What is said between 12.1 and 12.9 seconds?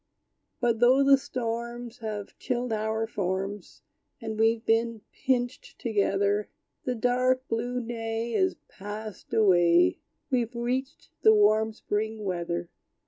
weather!